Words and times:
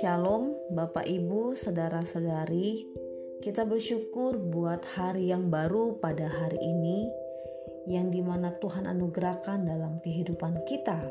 Shalom, 0.00 0.56
Bapak 0.72 1.04
Ibu, 1.04 1.52
saudara-saudari. 1.52 2.88
Kita 3.44 3.68
bersyukur 3.68 4.40
buat 4.40 4.80
hari 4.96 5.28
yang 5.28 5.52
baru 5.52 6.00
pada 6.00 6.24
hari 6.32 6.56
ini, 6.56 7.04
yang 7.84 8.08
di 8.08 8.24
mana 8.24 8.56
Tuhan 8.56 8.88
anugerahkan 8.88 9.68
dalam 9.68 10.00
kehidupan 10.00 10.64
kita. 10.64 11.04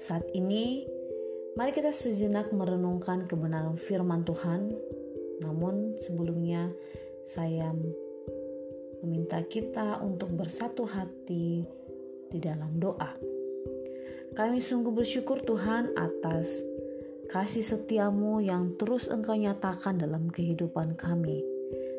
Saat 0.00 0.32
ini, 0.32 0.88
mari 1.60 1.76
kita 1.76 1.92
sejenak 1.92 2.56
merenungkan 2.56 3.28
kebenaran 3.28 3.76
firman 3.76 4.24
Tuhan. 4.24 4.72
Namun, 5.44 6.00
sebelumnya 6.00 6.72
saya 7.20 7.68
meminta 9.04 9.44
kita 9.44 10.00
untuk 10.00 10.32
bersatu 10.32 10.88
hati 10.88 11.84
di 12.30 12.38
dalam 12.42 12.78
doa. 12.78 13.16
Kami 14.36 14.60
sungguh 14.60 14.92
bersyukur 14.92 15.40
Tuhan 15.46 15.96
atas 15.96 16.60
kasih 17.26 17.64
setiamu 17.64 18.44
yang 18.44 18.76
terus 18.78 19.08
engkau 19.08 19.34
nyatakan 19.34 19.98
dalam 19.98 20.28
kehidupan 20.28 20.94
kami. 20.94 21.40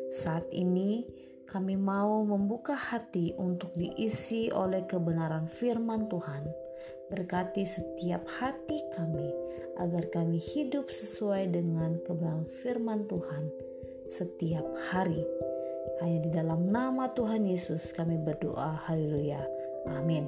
Saat 0.08 0.48
ini 0.54 1.04
kami 1.48 1.74
mau 1.74 2.24
membuka 2.24 2.76
hati 2.76 3.32
untuk 3.36 3.72
diisi 3.74 4.52
oleh 4.52 4.84
kebenaran 4.84 5.48
firman 5.48 6.06
Tuhan. 6.06 6.46
Berkati 7.08 7.64
setiap 7.64 8.22
hati 8.38 8.76
kami 8.92 9.32
agar 9.80 10.12
kami 10.12 10.36
hidup 10.36 10.92
sesuai 10.92 11.48
dengan 11.50 11.96
kebenaran 12.04 12.44
firman 12.62 13.08
Tuhan 13.08 13.48
setiap 14.08 14.64
hari. 14.92 15.24
Hanya 16.00 16.18
di 16.22 16.30
dalam 16.30 16.68
nama 16.68 17.10
Tuhan 17.12 17.48
Yesus 17.48 17.90
kami 17.96 18.20
berdoa. 18.20 18.86
Haleluya. 18.86 19.57
Amin. 19.86 20.26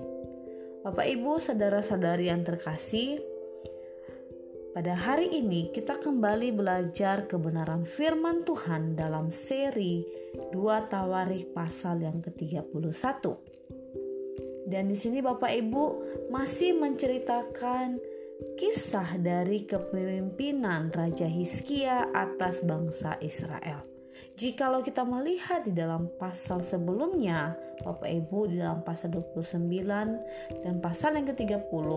Bapak 0.80 1.04
Ibu, 1.10 1.42
saudara-saudari 1.42 2.30
yang 2.30 2.46
terkasih, 2.46 3.20
pada 4.70 4.94
hari 4.94 5.34
ini 5.34 5.74
kita 5.74 5.98
kembali 5.98 6.54
belajar 6.54 7.26
kebenaran 7.26 7.82
firman 7.82 8.46
Tuhan 8.46 8.94
dalam 8.94 9.34
seri 9.34 10.06
2 10.54 10.56
Tawarik 10.86 11.50
pasal 11.50 12.06
yang 12.06 12.22
ke-31. 12.22 13.22
Dan 14.70 14.86
di 14.86 14.94
sini 14.94 15.18
Bapak 15.18 15.50
Ibu 15.50 15.84
masih 16.30 16.78
menceritakan 16.78 17.98
kisah 18.54 19.18
dari 19.18 19.66
kepemimpinan 19.66 20.94
Raja 20.94 21.26
Hizkia 21.26 22.08
atas 22.14 22.62
bangsa 22.62 23.18
Israel. 23.18 23.99
Jikalau 24.40 24.80
kita 24.80 25.04
melihat 25.04 25.68
di 25.68 25.76
dalam 25.76 26.08
pasal 26.16 26.64
sebelumnya, 26.64 27.52
Bapak 27.84 28.08
Ibu 28.08 28.48
di 28.48 28.56
dalam 28.56 28.80
pasal 28.80 29.12
29 29.12 29.68
dan 30.64 30.74
pasal 30.80 31.20
yang 31.20 31.28
ke-30, 31.28 31.88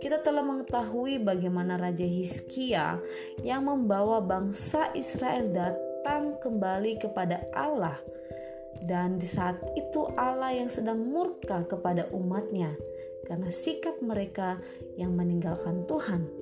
kita 0.00 0.24
telah 0.24 0.40
mengetahui 0.40 1.20
bagaimana 1.20 1.76
Raja 1.76 2.04
Hizkia 2.08 2.96
yang 3.44 3.68
membawa 3.68 4.24
bangsa 4.24 4.88
Israel 4.96 5.52
datang 5.52 6.40
kembali 6.40 6.96
kepada 7.00 7.44
Allah. 7.52 8.00
Dan 8.82 9.20
di 9.20 9.28
saat 9.28 9.60
itu 9.76 10.08
Allah 10.16 10.56
yang 10.56 10.72
sedang 10.72 10.98
murka 11.06 11.62
kepada 11.68 12.08
umatnya 12.10 12.74
karena 13.28 13.52
sikap 13.52 14.00
mereka 14.02 14.58
yang 14.98 15.14
meninggalkan 15.14 15.86
Tuhan. 15.86 16.41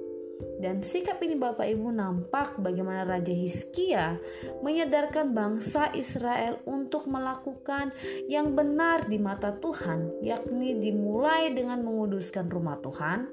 Dan 0.60 0.84
sikap 0.84 1.20
ini 1.24 1.41
Bapak 1.41 1.64
Ibu 1.64 1.88
nampak 1.88 2.60
bagaimana 2.60 3.08
Raja 3.08 3.33
Hizkia 3.33 4.20
menyadarkan 4.60 5.32
bangsa 5.32 5.88
Israel 5.97 6.60
untuk 6.69 7.08
melakukan 7.08 7.97
yang 8.28 8.52
benar 8.52 9.08
di 9.08 9.16
mata 9.16 9.56
Tuhan, 9.56 10.20
yakni 10.20 10.77
dimulai 10.77 11.52
dengan 11.56 11.80
menguduskan 11.80 12.52
rumah 12.52 12.77
Tuhan 12.84 13.28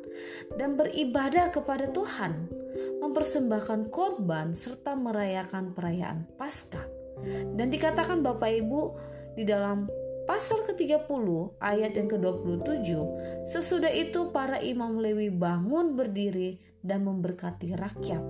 dan 0.55 0.79
beribadah 0.79 1.51
kepada 1.51 1.91
Tuhan, 1.91 2.47
mempersembahkan 3.03 3.91
korban 3.91 4.55
serta 4.55 4.95
merayakan 4.95 5.75
perayaan 5.75 6.27
Paskah. 6.39 6.87
Dan 7.57 7.73
dikatakan 7.73 8.23
Bapak 8.23 8.51
Ibu 8.61 8.81
di 9.35 9.43
dalam 9.43 9.89
pasal 10.27 10.59
ke-30 10.67 11.27
ayat 11.63 11.95
yang 11.95 12.11
ke-27 12.11 12.89
sesudah 13.47 13.89
itu 13.89 14.27
para 14.35 14.59
imam 14.59 14.99
Lewi 14.99 15.31
bangun 15.31 15.95
berdiri 15.95 16.59
dan 16.87 17.03
memberkati 17.03 17.75
rakyat. 17.75 18.23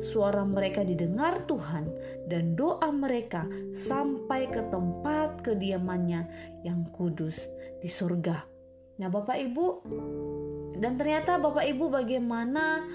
Suara 0.00 0.44
mereka 0.44 0.84
didengar 0.84 1.48
Tuhan 1.48 1.88
dan 2.28 2.52
doa 2.52 2.88
mereka 2.92 3.48
sampai 3.72 4.48
ke 4.52 4.60
tempat 4.68 5.40
kediamannya 5.40 6.28
yang 6.64 6.88
kudus 6.92 7.48
di 7.80 7.88
surga. 7.88 8.44
Nah, 8.94 9.08
Bapak 9.10 9.34
Ibu, 9.34 9.66
dan 10.78 10.94
ternyata 10.94 11.40
Bapak 11.40 11.66
Ibu 11.66 11.90
bagaimana 11.90 12.86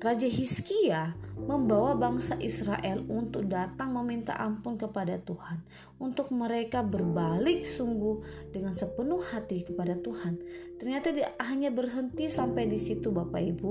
Raja 0.00 0.26
Hizkia 0.26 1.12
membawa 1.36 1.92
bangsa 1.92 2.36
Israel 2.40 3.04
untuk 3.08 3.48
datang 3.48 3.92
meminta 3.96 4.32
ampun 4.36 4.80
kepada 4.80 5.20
Tuhan, 5.20 5.60
untuk 6.00 6.32
mereka 6.32 6.80
berbalik 6.80 7.68
sungguh 7.68 8.48
dengan 8.48 8.72
sepenuh 8.72 9.20
hati 9.20 9.68
kepada 9.68 9.96
Tuhan. 10.00 10.40
Ternyata 10.80 11.12
dia 11.12 11.36
hanya 11.40 11.68
berhenti 11.68 12.32
sampai 12.32 12.64
di 12.68 12.80
situ 12.80 13.12
Bapak 13.12 13.40
Ibu 13.44 13.70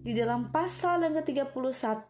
di 0.00 0.16
dalam 0.16 0.48
pasal 0.48 1.04
yang 1.04 1.14
ke-31 1.20 2.08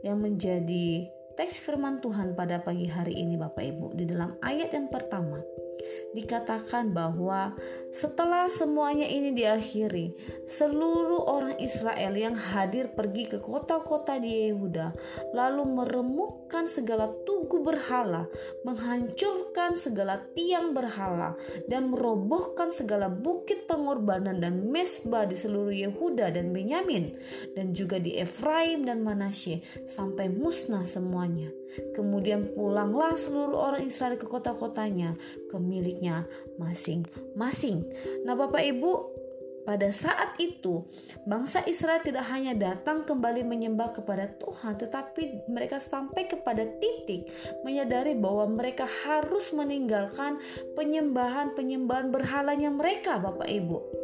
yang 0.00 0.16
menjadi 0.16 1.04
teks 1.36 1.60
firman 1.60 2.00
Tuhan 2.00 2.32
pada 2.32 2.60
pagi 2.64 2.88
hari 2.88 3.20
ini 3.20 3.36
Bapak 3.36 3.60
Ibu 3.60 3.86
di 4.00 4.08
dalam 4.08 4.40
ayat 4.40 4.72
yang 4.72 4.88
pertama 4.88 5.44
dikatakan 6.10 6.90
bahwa 6.90 7.54
setelah 7.90 8.46
semuanya 8.50 9.06
ini 9.06 9.34
diakhiri, 9.34 10.14
seluruh 10.46 11.26
orang 11.26 11.56
Israel 11.62 12.14
yang 12.14 12.34
hadir 12.34 12.90
pergi 12.94 13.30
ke 13.30 13.38
kota-kota 13.38 14.18
di 14.18 14.50
Yehuda, 14.50 14.94
lalu 15.34 15.62
meremukkan 15.66 16.66
segala 16.66 17.10
tugu 17.26 17.62
berhala, 17.62 18.26
menghancurkan 18.66 19.74
segala 19.78 20.22
tiang 20.34 20.74
berhala, 20.74 21.34
dan 21.66 21.90
merobohkan 21.90 22.74
segala 22.74 23.10
bukit 23.10 23.66
pengorbanan 23.70 24.42
dan 24.42 24.70
mesbah 24.70 25.26
di 25.26 25.38
seluruh 25.38 25.74
Yehuda 25.74 26.34
dan 26.34 26.50
Benyamin, 26.54 27.14
dan 27.54 27.70
juga 27.74 27.98
di 28.02 28.18
Efraim 28.18 28.86
dan 28.86 29.02
Manasye, 29.02 29.62
sampai 29.86 30.30
musnah 30.30 30.82
semuanya. 30.82 31.50
Kemudian 31.94 32.50
pulanglah 32.50 33.14
seluruh 33.14 33.54
orang 33.54 33.86
Israel 33.86 34.18
ke 34.18 34.26
kota-kotanya, 34.26 35.14
ke 35.46 35.56
miliknya 35.70 36.26
masing-masing. 36.58 37.86
Nah, 38.26 38.34
Bapak 38.34 38.66
Ibu, 38.66 39.19
pada 39.64 39.92
saat 39.92 40.40
itu, 40.40 40.88
bangsa 41.28 41.60
Israel 41.68 42.00
tidak 42.00 42.26
hanya 42.32 42.56
datang 42.56 43.04
kembali 43.04 43.44
menyembah 43.44 43.92
kepada 43.92 44.32
Tuhan, 44.40 44.80
tetapi 44.80 45.46
mereka 45.52 45.76
sampai 45.76 46.26
kepada 46.26 46.64
titik 46.80 47.28
menyadari 47.62 48.16
bahwa 48.16 48.48
mereka 48.48 48.88
harus 48.88 49.52
meninggalkan 49.52 50.40
penyembahan-penyembahan 50.74 52.08
berhalanya 52.08 52.72
mereka, 52.72 53.20
Bapak 53.20 53.46
Ibu. 53.46 54.00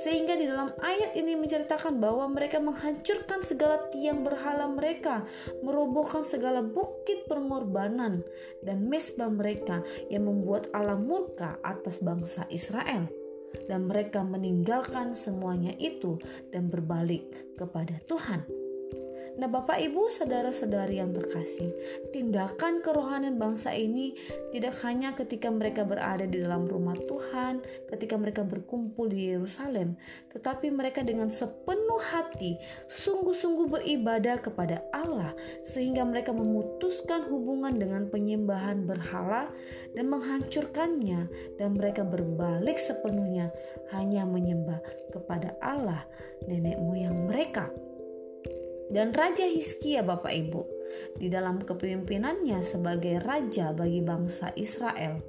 Sehingga 0.00 0.38
di 0.40 0.48
dalam 0.48 0.72
ayat 0.80 1.12
ini 1.12 1.36
menceritakan 1.36 2.00
bahwa 2.00 2.24
mereka 2.32 2.56
menghancurkan 2.62 3.44
segala 3.44 3.90
tiang 3.92 4.24
berhala 4.24 4.70
mereka, 4.72 5.28
merobohkan 5.60 6.24
segala 6.24 6.64
bukit 6.64 7.28
pengorbanan 7.28 8.24
dan 8.64 8.88
mesbah 8.88 9.28
mereka 9.28 9.84
yang 10.08 10.24
membuat 10.24 10.72
Allah 10.72 10.96
murka 10.96 11.60
atas 11.60 12.00
bangsa 12.00 12.48
Israel. 12.48 13.19
Dan 13.66 13.90
mereka 13.90 14.22
meninggalkan 14.22 15.14
semuanya 15.14 15.74
itu 15.78 16.18
dan 16.50 16.70
berbalik 16.70 17.56
kepada 17.58 17.98
Tuhan. 18.06 18.59
Nah, 19.38 19.46
Bapak 19.46 19.78
Ibu, 19.78 20.10
saudara-saudari 20.10 20.98
yang 20.98 21.14
terkasih, 21.14 21.70
tindakan 22.10 22.82
kerohanian 22.82 23.38
bangsa 23.38 23.70
ini 23.70 24.16
tidak 24.50 24.74
hanya 24.82 25.14
ketika 25.14 25.46
mereka 25.52 25.86
berada 25.86 26.26
di 26.26 26.42
dalam 26.42 26.66
rumah 26.66 26.98
Tuhan, 26.98 27.62
ketika 27.94 28.18
mereka 28.18 28.42
berkumpul 28.42 29.06
di 29.06 29.30
Yerusalem, 29.30 29.94
tetapi 30.34 30.74
mereka 30.74 31.06
dengan 31.06 31.30
sepenuh 31.30 32.00
hati 32.00 32.58
sungguh-sungguh 32.90 33.70
beribadah 33.70 34.42
kepada 34.42 34.82
Allah 34.90 35.36
sehingga 35.62 36.02
mereka 36.02 36.34
memutuskan 36.34 37.28
hubungan 37.30 37.76
dengan 37.76 38.10
penyembahan 38.10 38.88
berhala 38.88 39.50
dan 39.94 40.10
menghancurkannya 40.10 41.30
dan 41.58 41.68
mereka 41.76 42.02
berbalik 42.02 42.78
sepenuhnya 42.78 43.52
hanya 43.94 44.26
menyembah 44.26 44.80
kepada 45.10 45.54
Allah 45.60 46.06
nenek 46.46 46.78
moyang 46.78 47.26
mereka 47.26 47.68
dan 48.90 49.14
Raja 49.14 49.46
Hizkia 49.46 50.02
Bapak 50.02 50.34
Ibu 50.34 50.62
di 51.16 51.30
dalam 51.30 51.62
kepemimpinannya 51.62 52.58
sebagai 52.66 53.22
raja 53.22 53.70
bagi 53.70 54.02
bangsa 54.02 54.50
Israel. 54.58 55.22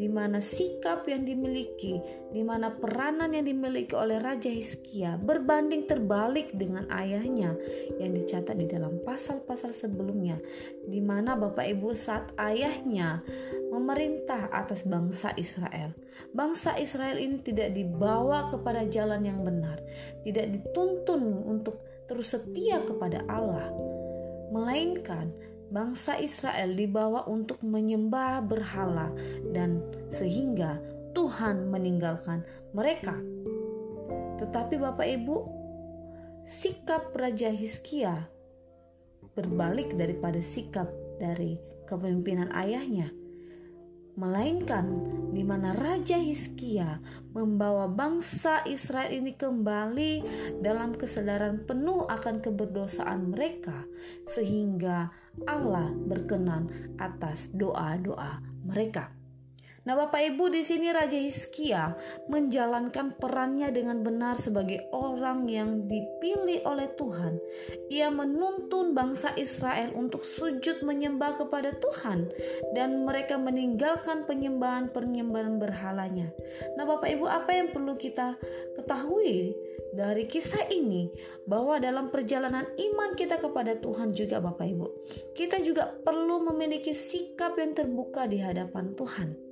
di 0.00 0.08
mana 0.08 0.40
sikap 0.40 1.04
yang 1.04 1.28
dimiliki, 1.28 2.00
di 2.32 2.40
mana 2.40 2.72
peranan 2.72 3.36
yang 3.36 3.44
dimiliki 3.44 3.92
oleh 3.92 4.16
Raja 4.16 4.48
Hizkia 4.48 5.20
berbanding 5.20 5.84
terbalik 5.84 6.56
dengan 6.56 6.88
ayahnya 6.88 7.52
yang 8.00 8.16
dicatat 8.16 8.56
di 8.56 8.64
dalam 8.64 9.04
pasal-pasal 9.04 9.76
sebelumnya, 9.76 10.40
di 10.88 11.04
mana 11.04 11.36
Bapak 11.36 11.68
Ibu 11.68 11.92
saat 11.92 12.32
ayahnya 12.40 13.20
memerintah 13.68 14.48
atas 14.48 14.88
bangsa 14.88 15.36
Israel. 15.36 15.92
Bangsa 16.32 16.80
Israel 16.80 17.20
ini 17.20 17.44
tidak 17.44 17.76
dibawa 17.76 18.48
kepada 18.48 18.88
jalan 18.88 19.20
yang 19.20 19.44
benar, 19.44 19.84
tidak 20.24 20.48
dituntun 20.48 21.44
untuk 21.44 21.89
terus 22.10 22.34
setia 22.34 22.82
kepada 22.82 23.22
Allah, 23.30 23.70
melainkan 24.50 25.30
bangsa 25.70 26.18
Israel 26.18 26.74
dibawa 26.74 27.22
untuk 27.30 27.62
menyembah 27.62 28.42
berhala 28.42 29.14
dan 29.54 29.78
sehingga 30.10 30.82
Tuhan 31.14 31.70
meninggalkan 31.70 32.42
mereka. 32.74 33.14
Tetapi 34.42 34.74
Bapak 34.82 35.06
Ibu, 35.06 35.36
sikap 36.42 37.14
Raja 37.14 37.54
Hizkia 37.54 38.26
berbalik 39.38 39.94
daripada 39.94 40.42
sikap 40.42 40.90
dari 41.22 41.62
kepemimpinan 41.86 42.50
ayahnya 42.50 43.14
melainkan 44.16 44.86
di 45.30 45.46
mana 45.46 45.76
Raja 45.76 46.18
Hizkia 46.18 46.98
membawa 47.30 47.86
bangsa 47.86 48.66
Israel 48.66 49.14
ini 49.14 49.36
kembali 49.38 50.12
dalam 50.58 50.98
kesadaran 50.98 51.62
penuh 51.68 52.08
akan 52.10 52.42
keberdosaan 52.42 53.30
mereka, 53.30 53.86
sehingga 54.26 55.12
Allah 55.46 55.94
berkenan 55.94 56.96
atas 56.98 57.52
doa-doa 57.54 58.42
mereka. 58.66 59.19
Nah, 59.90 60.06
Bapak 60.06 60.22
Ibu, 60.22 60.54
di 60.54 60.62
sini 60.62 60.94
Raja 60.94 61.18
Hizkia 61.18 61.98
menjalankan 62.30 63.18
perannya 63.18 63.74
dengan 63.74 64.06
benar 64.06 64.38
sebagai 64.38 64.86
orang 64.94 65.50
yang 65.50 65.90
dipilih 65.90 66.62
oleh 66.62 66.94
Tuhan. 66.94 67.42
Ia 67.90 68.06
menuntun 68.06 68.94
bangsa 68.94 69.34
Israel 69.34 69.90
untuk 69.98 70.22
sujud 70.22 70.86
menyembah 70.86 71.42
kepada 71.42 71.74
Tuhan 71.74 72.30
dan 72.70 73.02
mereka 73.02 73.34
meninggalkan 73.34 74.30
penyembahan-penyembahan 74.30 75.58
berhalanya. 75.58 76.30
Nah, 76.78 76.86
Bapak 76.86 77.10
Ibu, 77.10 77.26
apa 77.26 77.50
yang 77.50 77.74
perlu 77.74 77.98
kita 77.98 78.38
ketahui 78.78 79.58
dari 79.90 80.30
kisah 80.30 80.70
ini 80.70 81.10
bahwa 81.50 81.82
dalam 81.82 82.14
perjalanan 82.14 82.62
iman 82.62 83.18
kita 83.18 83.42
kepada 83.42 83.74
Tuhan 83.74 84.14
juga 84.14 84.38
Bapak 84.38 84.70
Ibu, 84.70 84.86
kita 85.34 85.58
juga 85.66 85.90
perlu 85.90 86.46
memiliki 86.46 86.94
sikap 86.94 87.58
yang 87.58 87.74
terbuka 87.74 88.30
di 88.30 88.38
hadapan 88.38 88.94
Tuhan 88.94 89.49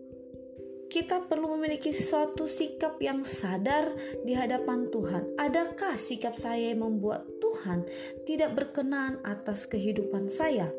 kita 0.88 1.29
perlu 1.29 1.52
memiliki 1.56 1.93
suatu 1.93 2.49
sikap 2.49 2.96
yang 2.99 3.20
sadar 3.23 3.93
di 4.25 4.32
hadapan 4.32 4.88
Tuhan. 4.88 5.37
Adakah 5.37 6.00
sikap 6.00 6.32
saya 6.35 6.73
yang 6.73 6.81
membuat 6.81 7.29
Tuhan 7.44 7.85
tidak 8.25 8.56
berkenan 8.56 9.20
atas 9.20 9.69
kehidupan 9.69 10.32
saya? 10.32 10.73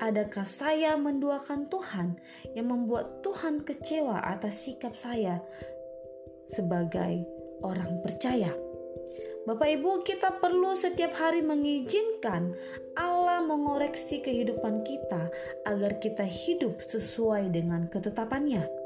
Adakah 0.00 0.44
saya 0.44 0.96
menduakan 0.96 1.68
Tuhan 1.68 2.16
yang 2.56 2.68
membuat 2.72 3.20
Tuhan 3.24 3.64
kecewa 3.64 4.24
atas 4.24 4.68
sikap 4.68 4.96
saya 4.96 5.40
sebagai 6.48 7.24
orang 7.60 8.00
percaya? 8.00 8.52
Bapak 9.46 9.68
Ibu, 9.78 10.02
kita 10.02 10.42
perlu 10.42 10.74
setiap 10.74 11.14
hari 11.22 11.38
mengizinkan 11.38 12.50
Allah 12.98 13.46
mengoreksi 13.46 14.18
kehidupan 14.18 14.82
kita 14.82 15.30
agar 15.62 16.02
kita 16.02 16.26
hidup 16.26 16.82
sesuai 16.82 17.54
dengan 17.54 17.86
ketetapannya. 17.86 18.85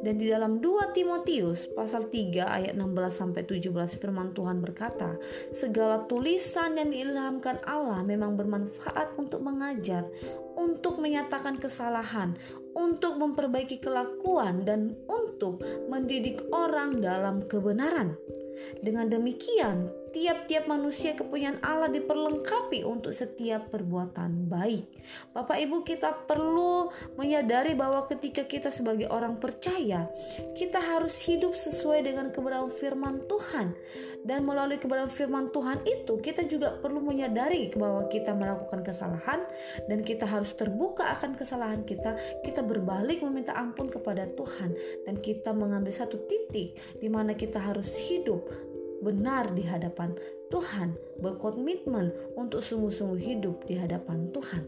Dan 0.00 0.16
di 0.16 0.32
dalam 0.32 0.58
2 0.58 0.96
Timotius 0.96 1.68
pasal 1.70 2.08
3 2.08 2.46
ayat 2.46 2.74
16 2.74 3.12
sampai 3.12 3.42
17 3.44 4.00
firman 4.00 4.32
Tuhan 4.32 4.64
berkata, 4.64 5.20
segala 5.52 6.04
tulisan 6.08 6.80
yang 6.80 6.88
diilhamkan 6.88 7.60
Allah 7.68 8.00
memang 8.00 8.34
bermanfaat 8.34 9.14
untuk 9.20 9.44
mengajar, 9.44 10.08
untuk 10.56 10.98
menyatakan 11.00 11.60
kesalahan, 11.60 12.36
untuk 12.72 13.20
memperbaiki 13.20 13.82
kelakuan 13.82 14.64
dan 14.64 14.96
untuk 15.10 15.60
mendidik 15.92 16.40
orang 16.54 16.96
dalam 16.96 17.44
kebenaran. 17.44 18.16
Dengan 18.80 19.08
demikian, 19.08 19.88
tiap-tiap 20.10 20.66
manusia 20.66 21.14
kepunyaan 21.14 21.62
Allah 21.62 21.90
diperlengkapi 21.90 22.82
untuk 22.82 23.14
setiap 23.14 23.70
perbuatan 23.70 24.50
baik. 24.50 24.86
Bapak 25.30 25.58
Ibu 25.58 25.86
kita 25.86 26.26
perlu 26.26 26.90
menyadari 27.14 27.78
bahwa 27.78 28.04
ketika 28.10 28.44
kita 28.46 28.68
sebagai 28.68 29.06
orang 29.10 29.38
percaya, 29.38 30.10
kita 30.54 30.78
harus 30.82 31.14
hidup 31.24 31.54
sesuai 31.54 32.06
dengan 32.06 32.34
kebenaran 32.34 32.70
firman 32.74 33.22
Tuhan. 33.30 33.74
Dan 34.20 34.44
melalui 34.44 34.76
kebenaran 34.76 35.08
firman 35.08 35.48
Tuhan 35.48 35.80
itu, 35.88 36.20
kita 36.20 36.44
juga 36.44 36.76
perlu 36.76 37.00
menyadari 37.00 37.72
bahwa 37.72 38.04
kita 38.12 38.36
melakukan 38.36 38.84
kesalahan 38.84 39.40
dan 39.88 40.04
kita 40.04 40.28
harus 40.28 40.52
terbuka 40.52 41.08
akan 41.16 41.32
kesalahan 41.38 41.82
kita. 41.88 42.18
Kita 42.44 42.60
berbalik 42.60 43.24
meminta 43.24 43.56
ampun 43.56 43.88
kepada 43.88 44.28
Tuhan 44.36 44.76
dan 45.08 45.14
kita 45.18 45.56
mengambil 45.56 45.94
satu 45.94 46.20
titik 46.28 46.76
di 47.00 47.08
mana 47.08 47.32
kita 47.32 47.56
harus 47.56 47.96
hidup 47.96 48.69
benar 49.00 49.52
di 49.56 49.64
hadapan 49.64 50.12
Tuhan, 50.52 50.94
berkomitmen 51.20 52.36
untuk 52.36 52.60
sungguh-sungguh 52.60 53.20
hidup 53.20 53.64
di 53.64 53.80
hadapan 53.80 54.28
Tuhan. 54.30 54.64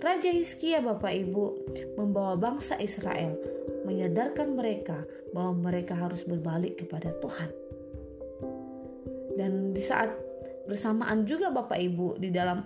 Raja 0.00 0.30
Hizkia 0.32 0.84
Bapak 0.84 1.12
Ibu 1.12 1.44
membawa 1.96 2.34
bangsa 2.36 2.76
Israel 2.80 3.36
menyadarkan 3.84 4.56
mereka 4.56 5.04
bahwa 5.32 5.70
mereka 5.70 5.96
harus 5.96 6.24
berbalik 6.24 6.82
kepada 6.82 7.12
Tuhan. 7.20 7.50
Dan 9.34 9.74
di 9.74 9.82
saat 9.82 10.12
bersamaan 10.64 11.28
juga 11.28 11.52
Bapak 11.52 11.78
Ibu 11.78 12.20
di 12.20 12.32
dalam 12.32 12.64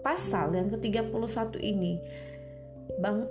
pasal 0.00 0.54
yang 0.56 0.72
ke-31 0.72 1.60
ini 1.60 2.00
bang, 3.00 3.26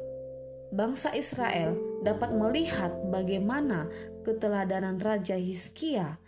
bangsa 0.74 1.14
Israel 1.14 1.76
dapat 2.06 2.34
melihat 2.34 2.94
bagaimana 3.10 3.90
keteladanan 4.24 5.02
Raja 5.02 5.36
Hizkia 5.36 6.20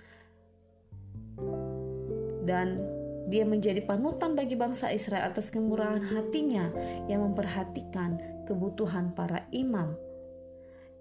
dan 2.43 2.81
dia 3.29 3.45
menjadi 3.45 3.85
panutan 3.85 4.33
bagi 4.33 4.57
bangsa 4.57 4.89
Israel 4.89 5.29
atas 5.29 5.53
kemurahan 5.53 6.01
hatinya 6.01 6.73
yang 7.05 7.21
memperhatikan 7.21 8.17
kebutuhan 8.49 9.13
para 9.13 9.45
imam. 9.53 9.93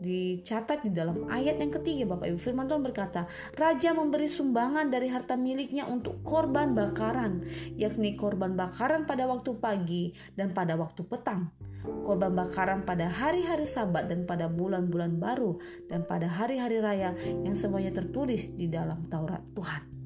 Dicatat 0.00 0.80
di 0.80 0.96
dalam 0.96 1.28
ayat 1.28 1.60
yang 1.60 1.68
ketiga 1.68 2.08
Bapak 2.08 2.32
Ibu 2.32 2.40
firman 2.40 2.64
Tuhan 2.64 2.80
berkata, 2.80 3.28
Raja 3.52 3.92
memberi 3.92 4.32
sumbangan 4.32 4.88
dari 4.88 5.12
harta 5.12 5.36
miliknya 5.36 5.84
untuk 5.84 6.24
korban 6.24 6.72
bakaran, 6.72 7.44
yakni 7.76 8.16
korban 8.16 8.56
bakaran 8.56 9.04
pada 9.04 9.28
waktu 9.28 9.60
pagi 9.60 10.16
dan 10.32 10.56
pada 10.56 10.80
waktu 10.80 11.04
petang. 11.04 11.52
Korban 11.84 12.32
bakaran 12.32 12.80
pada 12.88 13.12
hari-hari 13.12 13.68
sabat 13.68 14.08
dan 14.08 14.24
pada 14.24 14.48
bulan-bulan 14.48 15.20
baru 15.20 15.60
dan 15.92 16.08
pada 16.08 16.32
hari-hari 16.32 16.80
raya 16.80 17.12
yang 17.44 17.52
semuanya 17.52 17.92
tertulis 17.92 18.48
di 18.56 18.72
dalam 18.72 19.04
Taurat 19.12 19.44
Tuhan. 19.52 19.99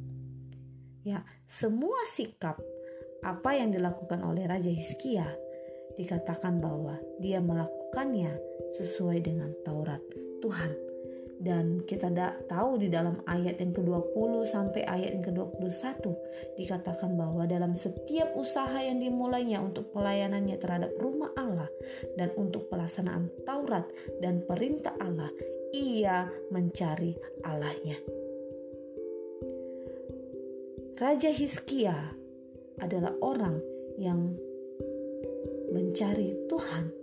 Ya, 1.04 1.20
semua 1.44 2.08
sikap 2.08 2.56
apa 3.20 3.52
yang 3.52 3.76
dilakukan 3.76 4.24
oleh 4.24 4.48
Raja 4.48 4.72
Hizkia 4.72 5.28
dikatakan 6.00 6.64
bahwa 6.64 6.96
dia 7.20 7.44
melakukannya 7.44 8.32
sesuai 8.72 9.20
dengan 9.20 9.52
Taurat 9.68 10.00
Tuhan. 10.40 10.72
Dan 11.44 11.84
kita 11.84 12.08
tidak 12.08 12.48
tahu 12.48 12.80
di 12.80 12.88
dalam 12.88 13.20
ayat 13.28 13.60
yang 13.60 13.76
ke-20 13.76 14.48
sampai 14.48 14.86
ayat 14.88 15.20
yang 15.20 15.24
ke-21 15.28 16.08
dikatakan 16.56 17.20
bahwa 17.20 17.44
dalam 17.44 17.76
setiap 17.76 18.32
usaha 18.32 18.80
yang 18.80 18.96
dimulainya 19.02 19.60
untuk 19.60 19.92
pelayanannya 19.92 20.56
terhadap 20.56 20.94
rumah 20.96 21.34
Allah 21.36 21.68
dan 22.16 22.32
untuk 22.40 22.72
pelaksanaan 22.72 23.28
Taurat 23.44 23.84
dan 24.24 24.40
perintah 24.48 24.96
Allah, 24.96 25.28
ia 25.74 26.32
mencari 26.48 27.12
Allahnya. 27.44 28.23
Raja 30.94 31.26
Hizkia 31.26 32.14
adalah 32.78 33.18
orang 33.18 33.58
yang 33.98 34.38
mencari 35.74 36.38
Tuhan, 36.46 36.94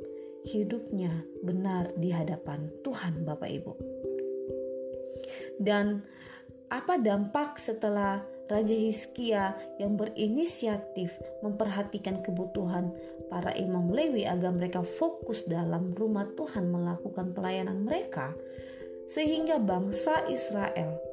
hidupnya 0.48 1.12
benar 1.44 1.92
di 2.00 2.08
hadapan 2.08 2.72
Tuhan, 2.88 3.28
Bapak 3.28 3.52
Ibu. 3.52 3.74
Dan 5.60 6.08
apa 6.72 7.04
dampak 7.04 7.60
setelah 7.60 8.24
Raja 8.48 8.72
Hizkia 8.72 9.60
yang 9.76 10.00
berinisiatif 10.00 11.12
memperhatikan 11.44 12.24
kebutuhan 12.24 12.96
para 13.28 13.52
imam 13.60 13.92
Lewi 13.92 14.24
agar 14.24 14.56
mereka 14.56 14.88
fokus 14.88 15.44
dalam 15.44 15.92
rumah 16.00 16.32
Tuhan 16.40 16.72
melakukan 16.72 17.36
pelayanan 17.36 17.84
mereka, 17.84 18.32
sehingga 19.12 19.60
bangsa 19.60 20.24
Israel 20.32 21.11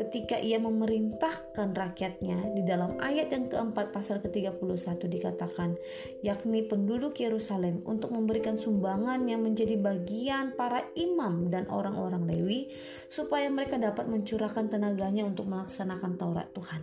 ketika 0.00 0.40
ia 0.40 0.56
memerintahkan 0.56 1.76
rakyatnya 1.76 2.56
di 2.56 2.64
dalam 2.64 2.96
ayat 3.04 3.28
yang 3.36 3.52
keempat 3.52 3.92
pasal 3.92 4.24
ke-31 4.24 4.96
dikatakan 4.96 5.76
yakni 6.24 6.64
penduduk 6.64 7.20
Yerusalem 7.20 7.84
untuk 7.84 8.16
memberikan 8.16 8.56
sumbangan 8.56 9.28
yang 9.28 9.44
menjadi 9.44 9.76
bagian 9.76 10.56
para 10.56 10.88
imam 10.96 11.52
dan 11.52 11.68
orang-orang 11.68 12.24
Lewi 12.24 12.72
supaya 13.12 13.52
mereka 13.52 13.76
dapat 13.76 14.08
mencurahkan 14.08 14.72
tenaganya 14.72 15.28
untuk 15.28 15.44
melaksanakan 15.52 16.16
Taurat 16.16 16.48
Tuhan. 16.56 16.80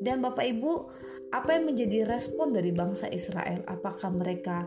Dan 0.00 0.24
Bapak 0.24 0.48
Ibu, 0.48 0.72
apa 1.36 1.60
yang 1.60 1.68
menjadi 1.68 2.08
respon 2.08 2.56
dari 2.56 2.72
bangsa 2.72 3.12
Israel? 3.12 3.60
Apakah 3.68 4.08
mereka 4.16 4.64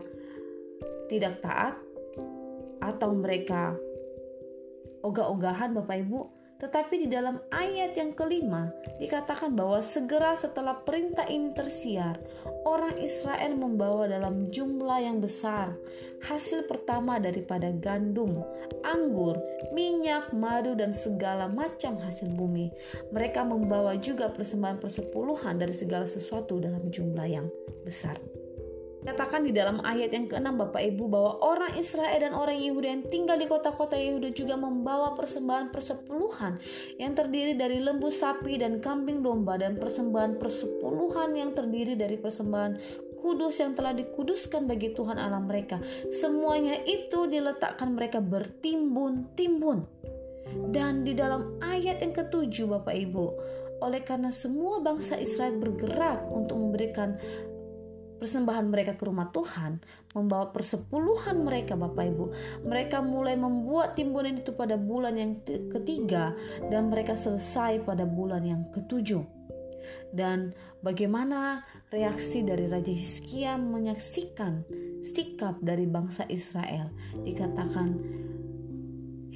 tidak 1.10 1.42
taat 1.42 1.74
atau 2.78 3.10
mereka 3.18 3.74
ogah-ogahan 5.02 5.74
Bapak 5.74 5.98
Ibu? 6.06 6.43
Tetapi 6.54 7.04
di 7.04 7.08
dalam 7.10 7.42
ayat 7.50 7.98
yang 7.98 8.14
kelima 8.14 8.70
dikatakan 9.02 9.52
bahwa 9.52 9.82
segera 9.82 10.38
setelah 10.38 10.78
perintah 10.80 11.26
ini 11.26 11.50
tersiar, 11.50 12.16
orang 12.62 12.96
Israel 13.02 13.58
membawa 13.58 14.06
dalam 14.06 14.48
jumlah 14.54 14.98
yang 15.02 15.18
besar 15.18 15.74
hasil 16.24 16.64
pertama 16.70 17.20
daripada 17.20 17.68
gandum, 17.74 18.40
anggur, 18.86 19.36
minyak, 19.74 20.32
madu, 20.32 20.72
dan 20.78 20.96
segala 20.96 21.50
macam 21.50 22.00
hasil 22.00 22.32
bumi. 22.32 22.72
Mereka 23.12 23.44
membawa 23.44 23.98
juga 23.98 24.32
persembahan 24.32 24.80
persepuluhan 24.80 25.60
dari 25.60 25.74
segala 25.76 26.08
sesuatu 26.08 26.62
dalam 26.62 26.88
jumlah 26.88 27.28
yang 27.28 27.46
besar. 27.84 28.16
Katakan 29.04 29.44
di 29.44 29.52
dalam 29.52 29.84
ayat 29.84 30.16
yang 30.16 30.32
ke-6 30.32 30.48
Bapak 30.56 30.80
Ibu 30.80 31.04
bahwa 31.12 31.36
orang 31.44 31.76
Israel 31.76 32.24
dan 32.24 32.32
orang 32.32 32.56
Yehuda 32.56 32.88
yang 32.88 33.04
tinggal 33.04 33.36
di 33.36 33.44
kota-kota 33.44 34.00
Yehuda 34.00 34.32
juga 34.32 34.56
membawa 34.56 35.12
persembahan 35.12 35.68
persepuluhan 35.68 36.56
yang 36.96 37.12
terdiri 37.12 37.52
dari 37.52 37.84
lembu 37.84 38.08
sapi 38.08 38.56
dan 38.56 38.80
kambing 38.80 39.20
domba 39.20 39.60
dan 39.60 39.76
persembahan 39.76 40.40
persepuluhan 40.40 41.36
yang 41.36 41.52
terdiri 41.52 42.00
dari 42.00 42.16
persembahan 42.16 42.80
kudus 43.20 43.60
yang 43.60 43.76
telah 43.76 43.92
dikuduskan 43.92 44.64
bagi 44.64 44.96
Tuhan 44.96 45.20
Allah 45.20 45.40
mereka. 45.40 45.84
Semuanya 46.08 46.80
itu 46.88 47.28
diletakkan 47.28 47.92
mereka 47.92 48.24
bertimbun-timbun. 48.24 49.84
Dan 50.72 51.04
di 51.04 51.12
dalam 51.12 51.56
ayat 51.60 52.04
yang 52.04 52.12
ketujuh 52.12 52.68
Bapak 52.68 52.92
Ibu, 52.92 53.26
oleh 53.80 54.00
karena 54.04 54.28
semua 54.28 54.80
bangsa 54.80 55.16
Israel 55.20 55.56
bergerak 55.56 56.24
untuk 56.32 56.56
memberikan 56.56 57.16
persembahan 58.24 58.72
mereka 58.72 58.96
ke 58.96 59.04
rumah 59.04 59.28
Tuhan, 59.28 59.84
membawa 60.16 60.48
persepuluhan 60.48 61.44
mereka 61.44 61.76
Bapak 61.76 62.04
Ibu. 62.08 62.24
Mereka 62.64 63.04
mulai 63.04 63.36
membuat 63.36 64.00
timbunan 64.00 64.40
itu 64.40 64.56
pada 64.56 64.80
bulan 64.80 65.20
yang 65.20 65.44
ketiga 65.44 66.32
dan 66.72 66.88
mereka 66.88 67.12
selesai 67.12 67.84
pada 67.84 68.08
bulan 68.08 68.40
yang 68.48 68.64
ketujuh. 68.72 69.20
Dan 70.08 70.56
bagaimana 70.80 71.68
reaksi 71.92 72.40
dari 72.40 72.64
Raja 72.64 72.96
Hizkia 72.96 73.60
menyaksikan 73.60 74.64
sikap 75.04 75.60
dari 75.60 75.84
bangsa 75.84 76.24
Israel? 76.32 76.88
Dikatakan 77.20 77.88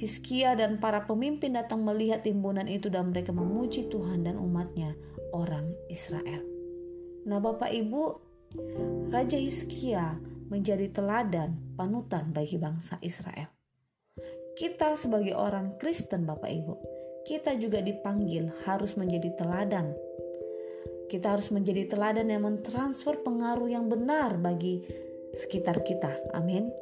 Hizkia 0.01 0.57
dan 0.57 0.81
para 0.81 1.05
pemimpin 1.05 1.53
datang 1.53 1.85
melihat 1.85 2.25
timbunan 2.25 2.65
itu 2.65 2.89
dan 2.89 3.13
mereka 3.13 3.29
memuji 3.35 3.85
Tuhan 3.91 4.25
dan 4.25 4.41
umatnya, 4.41 4.97
orang 5.29 5.77
Israel. 5.93 6.41
Nah 7.27 7.37
Bapak 7.37 7.69
Ibu, 7.69 8.28
Raja 9.13 9.37
Hizkia 9.37 10.17
menjadi 10.49 10.89
teladan 10.89 11.53
panutan 11.77 12.33
bagi 12.33 12.57
bangsa 12.57 12.97
Israel. 13.05 13.45
Kita 14.57 14.97
sebagai 14.97 15.37
orang 15.37 15.77
Kristen 15.77 16.25
Bapak 16.25 16.49
Ibu, 16.49 16.73
kita 17.29 17.53
juga 17.61 17.77
dipanggil 17.77 18.49
harus 18.65 18.97
menjadi 18.97 19.37
teladan. 19.37 19.93
Kita 21.13 21.37
harus 21.37 21.53
menjadi 21.53 21.93
teladan 21.93 22.33
yang 22.33 22.41
mentransfer 22.41 23.21
pengaruh 23.21 23.69
yang 23.69 23.85
benar 23.85 24.41
bagi 24.41 24.81
sekitar 25.37 25.85
kita. 25.85 26.33
Amin. 26.33 26.73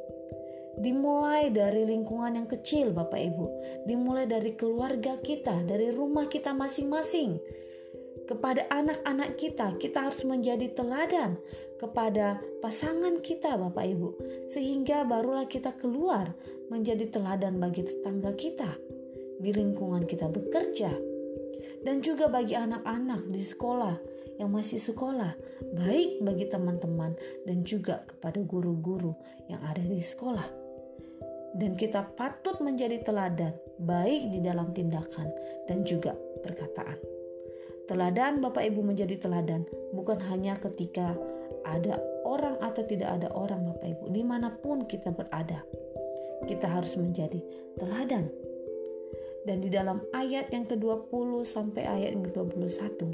Dimulai 0.80 1.52
dari 1.52 1.84
lingkungan 1.84 2.32
yang 2.32 2.48
kecil, 2.48 2.96
Bapak 2.96 3.20
Ibu. 3.20 3.46
Dimulai 3.84 4.24
dari 4.24 4.56
keluarga 4.56 5.20
kita, 5.20 5.68
dari 5.68 5.92
rumah 5.92 6.32
kita 6.32 6.56
masing-masing 6.56 7.36
kepada 8.28 8.68
anak-anak 8.68 9.40
kita, 9.40 9.80
kita 9.80 10.12
harus 10.12 10.20
menjadi 10.28 10.68
teladan 10.76 11.40
kepada 11.80 12.36
pasangan 12.60 13.24
kita, 13.24 13.56
Bapak 13.56 13.88
Ibu, 13.88 14.08
sehingga 14.52 15.08
barulah 15.08 15.48
kita 15.48 15.72
keluar 15.80 16.36
menjadi 16.68 17.08
teladan 17.08 17.56
bagi 17.56 17.88
tetangga 17.88 18.36
kita 18.36 18.76
di 19.40 19.48
lingkungan 19.48 20.04
kita 20.04 20.28
bekerja, 20.28 20.92
dan 21.80 22.04
juga 22.04 22.28
bagi 22.28 22.52
anak-anak 22.52 23.32
di 23.32 23.40
sekolah 23.40 23.96
yang 24.36 24.52
masih 24.52 24.78
sekolah, 24.78 25.32
baik 25.74 26.20
bagi 26.20 26.46
teman-teman 26.52 27.16
dan 27.48 27.64
juga 27.64 28.04
kepada 28.06 28.38
guru-guru 28.44 29.16
yang 29.48 29.64
ada 29.64 29.82
di 29.82 30.04
sekolah. 30.04 30.46
Dan 31.58 31.74
kita 31.74 32.04
patut 32.14 32.60
menjadi 32.60 33.02
teladan, 33.02 33.56
baik 33.80 34.30
di 34.30 34.38
dalam 34.44 34.70
tindakan 34.76 35.32
dan 35.64 35.82
juga 35.82 36.12
perkataan. 36.44 37.17
Teladan 37.88 38.44
Bapak 38.44 38.68
Ibu 38.68 38.84
menjadi 38.84 39.16
teladan 39.16 39.64
bukan 39.96 40.20
hanya 40.28 40.52
ketika 40.60 41.16
ada 41.64 41.96
orang 42.28 42.60
atau 42.60 42.84
tidak 42.84 43.16
ada 43.16 43.32
orang 43.32 43.64
Bapak 43.72 43.96
Ibu, 43.96 44.04
di 44.12 44.22
mana 44.22 44.52
pun 44.52 44.84
kita 44.84 45.08
berada. 45.08 45.64
Kita 46.44 46.68
harus 46.68 46.94
menjadi 47.00 47.40
teladan. 47.80 48.28
Dan 49.48 49.64
di 49.64 49.72
dalam 49.72 50.04
ayat 50.12 50.52
yang 50.52 50.68
ke-20 50.68 51.48
sampai 51.48 51.88
ayat 51.88 52.12
yang 52.12 52.28
ke-21 52.28 53.08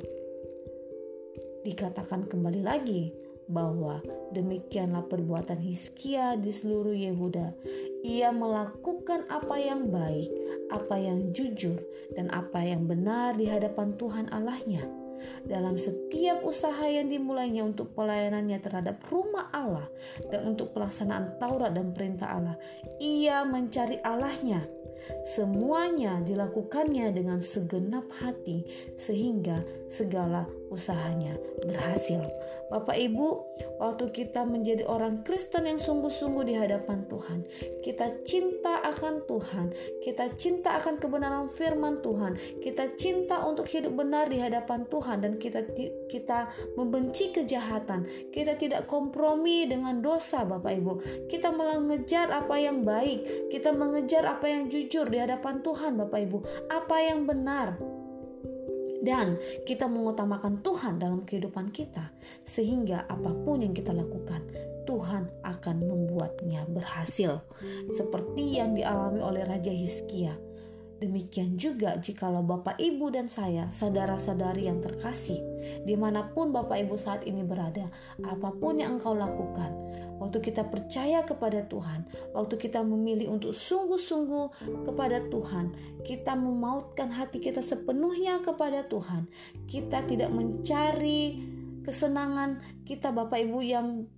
dikatakan 1.65 2.29
kembali 2.29 2.61
lagi 2.61 3.24
bahwa 3.49 4.01
demikianlah 4.33 5.05
perbuatan 5.09 5.61
Hizkia 5.61 6.37
di 6.39 6.51
seluruh 6.51 6.95
Yehuda. 6.95 7.55
Ia 8.05 8.33
melakukan 8.33 9.29
apa 9.29 9.57
yang 9.61 9.89
baik, 9.89 10.29
apa 10.73 10.97
yang 10.97 11.33
jujur, 11.33 11.81
dan 12.17 12.33
apa 12.33 12.61
yang 12.65 12.89
benar 12.89 13.37
di 13.37 13.49
hadapan 13.49 13.97
Tuhan 13.97 14.27
Allahnya. 14.33 14.85
Dalam 15.49 15.81
setiap 15.81 16.45
usaha 16.45 16.85
yang 16.85 17.09
dimulainya 17.09 17.65
untuk 17.65 17.97
pelayanannya 17.97 18.61
terhadap 18.61 19.01
rumah 19.09 19.49
Allah 19.57 19.89
dan 20.29 20.53
untuk 20.53 20.77
pelaksanaan 20.77 21.41
Taurat 21.41 21.73
dan 21.73 21.97
perintah 21.97 22.29
Allah, 22.37 22.57
ia 23.01 23.41
mencari 23.49 24.05
Allahnya 24.05 24.69
Semuanya 25.25 26.21
dilakukannya 26.25 27.13
dengan 27.13 27.41
segenap 27.41 28.09
hati, 28.21 28.65
sehingga 28.97 29.61
segala 29.89 30.49
usahanya 30.69 31.37
berhasil. 31.65 32.21
Bapak 32.73 32.97
Ibu, 32.97 33.29
waktu 33.77 34.09
kita 34.11 34.45
menjadi 34.49 34.89
orang 34.89 35.21
Kristen 35.27 35.69
yang 35.69 35.77
sungguh-sungguh 35.77 36.45
di 36.49 36.55
hadapan 36.57 37.05
Tuhan, 37.07 37.45
kita 37.85 38.25
cinta 38.25 38.81
akan 38.85 39.25
Tuhan, 39.29 39.67
kita 40.01 40.33
cinta 40.41 40.81
akan 40.81 40.97
kebenaran 40.97 41.53
firman 41.53 42.01
Tuhan, 42.01 42.37
kita 42.65 42.97
cinta 42.97 43.45
untuk 43.45 43.69
hidup 43.69 43.93
benar 43.95 44.33
di 44.33 44.41
hadapan 44.41 44.89
Tuhan 44.89 45.25
dan 45.25 45.33
kita 45.37 45.65
kita 46.09 46.49
membenci 46.79 47.31
kejahatan, 47.37 48.33
kita 48.33 48.57
tidak 48.57 48.89
kompromi 48.89 49.69
dengan 49.69 50.01
dosa 50.01 50.45
Bapak 50.45 50.73
Ibu. 50.73 50.93
Kita 51.29 51.53
mengejar 51.53 52.33
apa 52.33 52.57
yang 52.57 52.83
baik, 52.83 53.51
kita 53.53 53.71
mengejar 53.73 54.25
apa 54.25 54.49
yang 54.49 54.73
jujur 54.73 55.09
di 55.09 55.21
hadapan 55.21 55.61
Tuhan 55.61 56.01
Bapak 56.01 56.21
Ibu, 56.25 56.39
apa 56.73 56.97
yang 57.01 57.29
benar 57.29 57.77
dan 59.05 59.37
kita 59.69 59.85
mengutamakan 59.87 60.65
Tuhan 60.65 60.99
dalam 60.99 61.23
kehidupan 61.29 61.71
kita, 61.71 62.11
sehingga 62.43 63.05
apa 63.07 63.31
pun 63.45 63.61
yang 63.61 63.77
kita 63.77 63.93
lakukan, 63.93 64.43
Tuhan 64.89 65.29
akan 65.45 65.77
membuatnya 65.85 66.65
berhasil, 66.69 67.45
seperti 67.93 68.59
yang 68.59 68.75
dialami 68.75 69.21
oleh 69.21 69.45
Raja 69.45 69.71
Hizkia. 69.71 70.35
Demikian 71.03 71.59
juga 71.59 71.99
jikalau 71.99 72.47
Bapak 72.47 72.79
Ibu 72.79 73.11
dan 73.11 73.27
saya, 73.27 73.67
saudara-saudari 73.75 74.71
yang 74.71 74.79
terkasih, 74.79 75.43
di 75.83 75.99
mana 75.99 76.31
pun 76.31 76.55
Bapak 76.55 76.87
Ibu 76.87 76.95
saat 76.95 77.27
ini 77.27 77.43
berada, 77.43 77.91
apa 78.23 78.55
pun 78.55 78.79
yang 78.79 78.97
engkau 78.97 79.13
lakukan, 79.13 79.75
waktu 80.23 80.39
kita 80.39 80.63
percaya 80.71 81.27
kepada 81.27 81.67
Tuhan, 81.67 82.07
waktu 82.31 82.55
kita 82.57 82.81
memilih 82.87 83.35
untuk 83.35 83.53
sungguh-sungguh 83.53 84.87
kepada 84.87 85.27
Tuhan, 85.29 85.75
kita 86.07 86.39
memautkan 86.39 87.11
hati 87.11 87.43
kita 87.43 87.59
sepenuhnya 87.59 88.39
kepada 88.47 88.87
Tuhan, 88.87 89.27
kita 89.67 90.07
tidak 90.07 90.31
mencari 90.31 91.43
kesenangan 91.85 92.65
kita 92.89 93.13
Bapak 93.13 93.45
Ibu 93.45 93.61
yang 93.61 94.09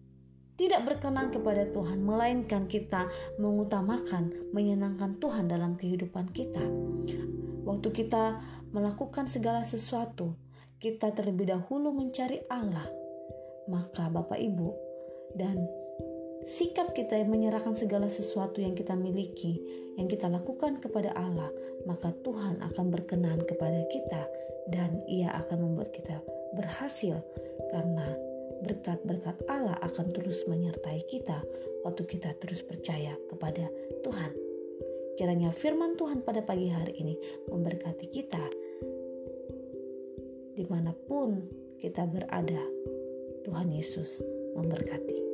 tidak 0.56 0.88
berkenan 0.88 1.28
kepada 1.28 1.68
Tuhan, 1.68 2.00
melainkan 2.00 2.64
kita 2.64 3.08
mengutamakan, 3.36 4.32
menyenangkan 4.56 5.20
Tuhan 5.20 5.52
dalam 5.52 5.76
kehidupan 5.76 6.32
kita. 6.32 6.64
Waktu 7.68 7.88
kita 7.92 8.40
melakukan 8.72 9.28
segala 9.28 9.62
sesuatu, 9.68 10.32
kita 10.80 11.12
terlebih 11.12 11.52
dahulu 11.52 11.92
mencari 11.92 12.40
Allah, 12.48 12.88
maka 13.68 14.08
Bapak 14.08 14.40
Ibu 14.40 14.68
dan 15.36 15.60
sikap 16.48 16.96
kita 16.96 17.20
yang 17.20 17.28
menyerahkan 17.28 17.76
segala 17.76 18.08
sesuatu 18.08 18.64
yang 18.64 18.72
kita 18.72 18.96
miliki, 18.96 19.60
yang 20.00 20.08
kita 20.08 20.30
lakukan 20.30 20.80
kepada 20.80 21.12
Allah, 21.12 21.52
maka 21.84 22.16
Tuhan 22.24 22.64
akan 22.64 22.86
berkenan 22.88 23.44
kepada 23.44 23.84
kita 23.92 24.22
dan 24.72 25.04
Ia 25.04 25.36
akan 25.44 25.58
membuat 25.68 25.92
kita 25.92 26.22
berhasil 26.56 27.20
karena 27.74 28.35
berkat-berkat 28.64 29.44
Allah 29.50 29.76
akan 29.82 30.12
terus 30.14 30.44
menyertai 30.48 31.04
kita 31.08 31.42
waktu 31.84 32.02
kita 32.06 32.32
terus 32.40 32.64
percaya 32.64 33.16
kepada 33.28 33.68
Tuhan. 34.06 34.32
Kiranya 35.16 35.52
firman 35.52 35.96
Tuhan 35.96 36.20
pada 36.20 36.44
pagi 36.44 36.68
hari 36.68 36.92
ini 37.00 37.14
memberkati 37.48 38.06
kita 38.12 38.44
di 40.56 40.64
mana 40.68 40.96
pun 40.96 41.44
kita 41.76 42.08
berada. 42.08 42.64
Tuhan 43.44 43.70
Yesus 43.70 44.24
memberkati. 44.58 45.25